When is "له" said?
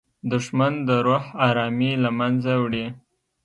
2.03-2.09